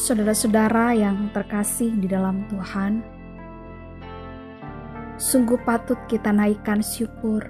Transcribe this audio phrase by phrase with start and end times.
[0.00, 3.04] Saudara-saudara yang terkasih di dalam Tuhan,
[5.20, 7.44] sungguh patut kita naikkan syukur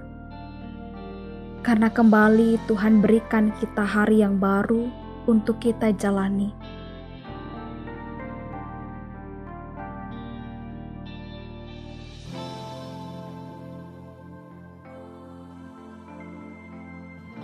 [1.63, 4.91] karena kembali Tuhan berikan kita hari yang baru
[5.31, 6.51] untuk kita jalani.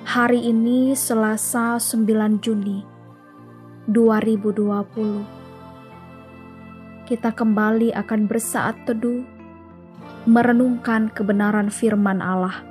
[0.03, 2.96] Hari ini Selasa 9 Juni
[3.87, 5.23] 2020.
[7.07, 9.23] Kita kembali akan bersaat teduh
[10.27, 12.67] merenungkan kebenaran firman Allah.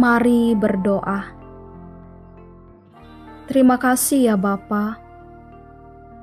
[0.00, 1.28] Mari berdoa.
[3.44, 4.96] Terima kasih ya Bapa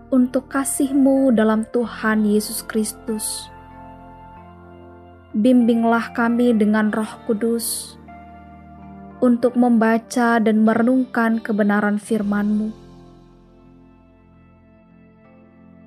[0.09, 3.53] untuk kasih-Mu dalam Tuhan Yesus Kristus.
[5.37, 7.93] Bimbinglah kami dengan roh kudus
[9.21, 12.73] untuk membaca dan merenungkan kebenaran firman-Mu.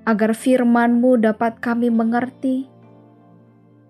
[0.07, 2.71] Agar firman-Mu dapat kami mengerti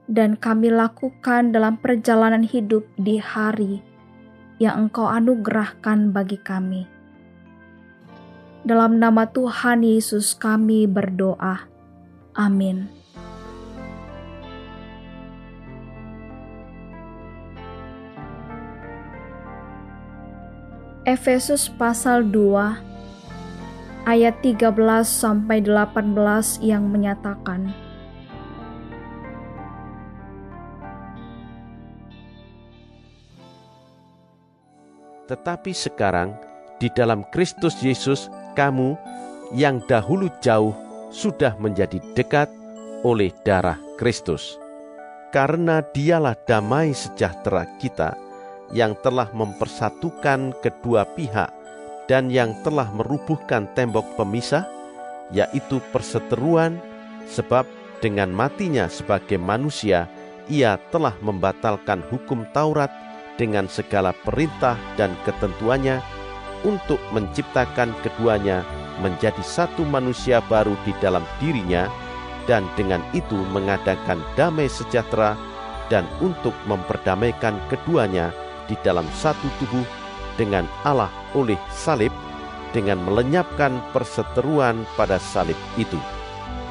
[0.09, 3.90] dan kami lakukan dalam perjalanan hidup di hari
[4.61, 6.85] yang Engkau anugerahkan bagi kami.
[8.61, 11.65] Dalam nama Tuhan Yesus kami berdoa.
[12.37, 12.93] Amin.
[21.09, 24.77] Efesus pasal 2 ayat 13
[25.09, 27.73] sampai 18 yang menyatakan
[35.31, 36.35] Tetapi sekarang
[36.83, 38.27] di dalam Kristus Yesus
[38.59, 38.99] kamu
[39.55, 40.75] yang dahulu jauh
[41.15, 42.51] sudah menjadi dekat
[43.07, 44.59] oleh darah Kristus.
[45.31, 48.19] Karena dialah damai sejahtera kita
[48.75, 51.55] yang telah mempersatukan kedua pihak
[52.11, 54.67] dan yang telah merubuhkan tembok pemisah,
[55.31, 56.83] yaitu perseteruan,
[57.31, 57.63] sebab
[58.03, 60.11] dengan matinya sebagai manusia,
[60.51, 62.91] ia telah membatalkan hukum Taurat
[63.39, 66.03] dengan segala perintah dan ketentuannya
[66.65, 68.65] untuk menciptakan keduanya
[69.01, 71.89] menjadi satu manusia baru di dalam dirinya
[72.45, 75.37] dan dengan itu mengadakan damai sejahtera
[75.89, 78.31] dan untuk memperdamaikan keduanya
[78.71, 79.85] di dalam satu tubuh
[80.39, 82.15] dengan Allah oleh salib
[82.71, 85.99] dengan melenyapkan perseteruan pada salib itu.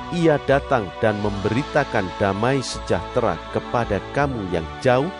[0.09, 5.11] Ia datang dan memberitakan damai sejahtera kepada kamu yang jauh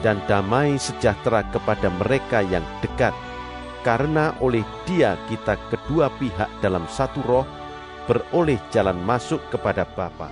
[0.00, 3.14] dan damai sejahtera kepada mereka yang dekat,
[3.82, 7.46] karena oleh Dia kita kedua pihak dalam satu roh
[8.08, 10.30] beroleh jalan masuk kepada Bapa.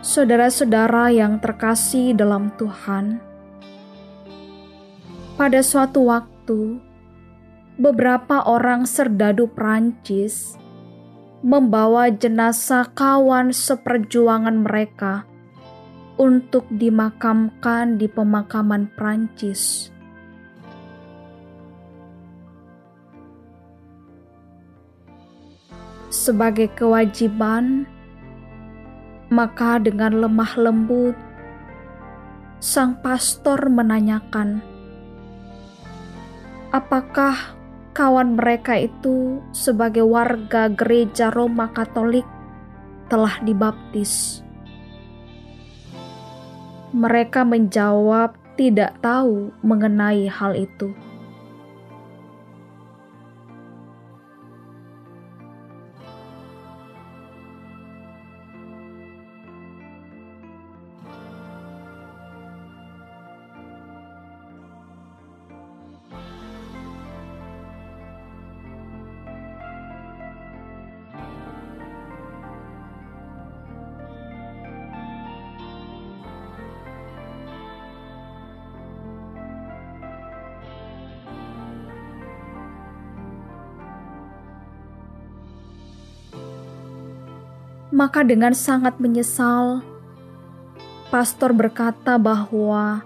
[0.00, 3.20] Saudara-saudara yang terkasih dalam Tuhan,
[5.36, 6.80] pada suatu waktu
[7.76, 10.56] beberapa orang serdadu Prancis
[11.38, 15.22] membawa jenazah kawan seperjuangan mereka
[16.18, 19.94] untuk dimakamkan di pemakaman Prancis.
[26.10, 27.86] Sebagai kewajiban,
[29.30, 31.14] maka dengan lemah lembut
[32.58, 34.58] sang pastor menanyakan,
[36.74, 37.57] "Apakah
[37.98, 42.22] kawan mereka itu sebagai warga gereja Roma Katolik
[43.10, 44.38] telah dibaptis.
[46.94, 50.94] Mereka menjawab tidak tahu mengenai hal itu.
[87.98, 89.82] Maka dengan sangat menyesal,
[91.10, 93.02] pastor berkata bahwa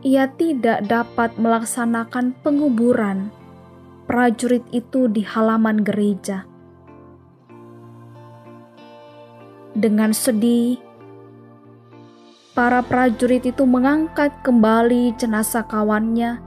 [0.00, 3.28] ia tidak dapat melaksanakan penguburan
[4.08, 6.48] prajurit itu di halaman gereja.
[9.76, 10.80] Dengan sedih,
[12.56, 16.40] para prajurit itu mengangkat kembali jenazah kawannya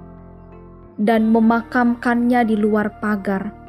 [0.97, 3.62] dan memakamkannya di luar pagar.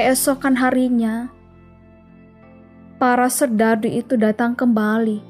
[0.00, 1.28] Keesokan harinya,
[2.96, 5.20] para serdadu itu datang kembali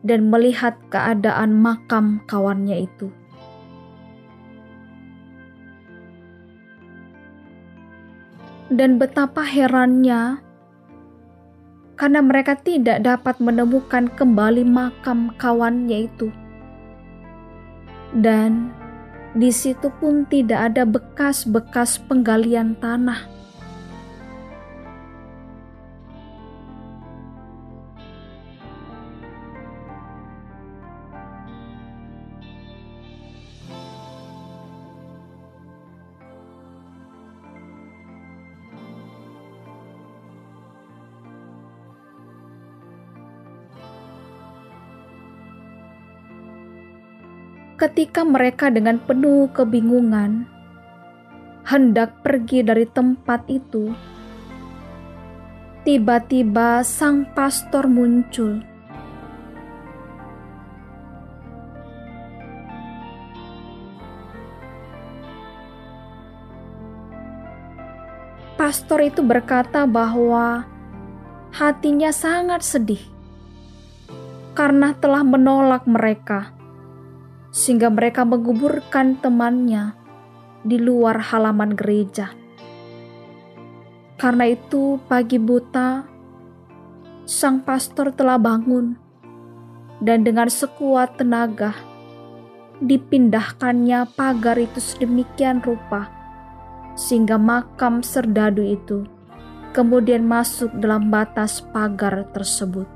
[0.00, 3.12] dan melihat keadaan makam kawannya itu.
[8.72, 10.40] Dan betapa herannya
[12.00, 16.32] karena mereka tidak dapat menemukan kembali makam kawannya itu.
[18.16, 18.72] Dan
[19.36, 23.35] di situ pun tidak ada bekas-bekas penggalian tanah.
[47.86, 50.42] Ketika mereka dengan penuh kebingungan
[51.62, 53.94] hendak pergi dari tempat itu,
[55.86, 58.58] tiba-tiba sang pastor muncul.
[68.58, 70.66] Pastor itu berkata bahwa
[71.54, 73.04] hatinya sangat sedih
[74.58, 76.55] karena telah menolak mereka
[77.56, 79.96] sehingga mereka menguburkan temannya
[80.60, 82.36] di luar halaman gereja.
[84.20, 86.04] Karena itu, pagi buta,
[87.24, 88.92] sang pastor telah bangun,
[90.04, 91.72] dan dengan sekuat tenaga
[92.84, 96.12] dipindahkannya pagar itu sedemikian rupa,
[96.92, 99.08] sehingga makam serdadu itu
[99.72, 102.95] kemudian masuk dalam batas pagar tersebut.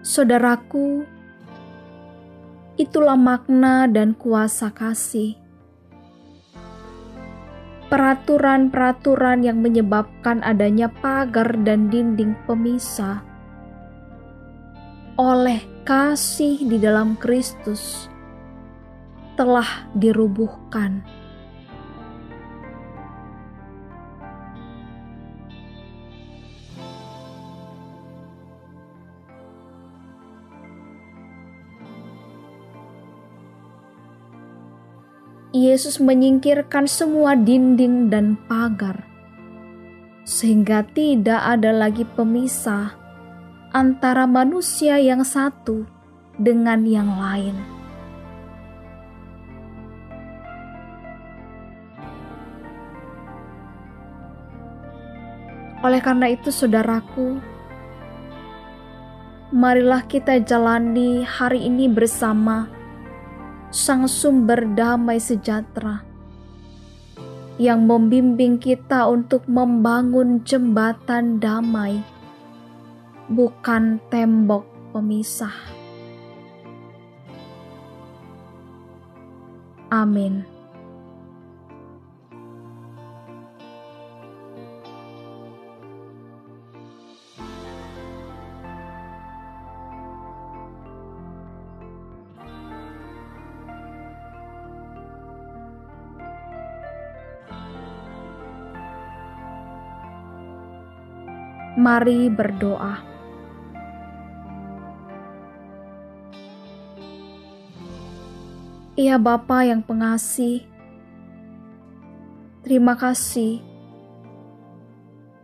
[0.00, 1.02] Saudaraku,
[2.78, 5.34] itulah makna dan kuasa kasih.
[7.88, 13.24] Peraturan-peraturan yang menyebabkan adanya pagar dan dinding pemisah
[15.18, 18.06] oleh kasih di dalam Kristus
[19.34, 21.02] telah dirubuhkan.
[35.48, 39.00] Yesus menyingkirkan semua dinding dan pagar,
[40.28, 42.92] sehingga tidak ada lagi pemisah
[43.72, 45.88] antara manusia yang satu
[46.36, 47.56] dengan yang lain.
[55.80, 57.40] Oleh karena itu, saudaraku,
[59.48, 62.68] marilah kita jalani hari ini bersama
[63.68, 66.00] Sang Sumber Damai Sejahtera
[67.60, 72.00] yang membimbing kita untuk membangun jembatan damai,
[73.28, 74.64] bukan tembok
[74.96, 75.52] pemisah.
[79.92, 80.57] Amin.
[101.78, 103.06] Mari berdoa.
[108.98, 110.66] Ya Bapa yang pengasih,
[112.66, 113.62] terima kasih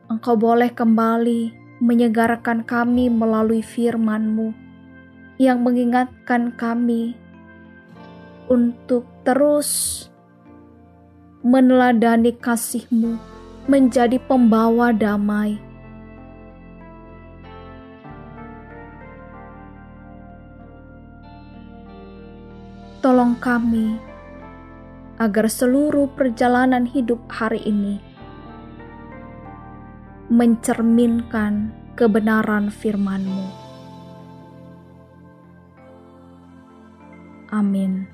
[0.05, 4.53] Engkau boleh kembali menyegarkan kami melalui firman-Mu
[5.41, 7.17] yang mengingatkan kami
[8.53, 10.05] untuk terus
[11.41, 13.17] meneladani kasih-Mu
[13.65, 15.64] menjadi pembawa damai.
[23.45, 24.01] Kami
[25.21, 28.01] agar seluruh perjalanan hidup hari ini
[30.33, 33.45] mencerminkan kebenaran firman-Mu.
[37.53, 38.14] Amin.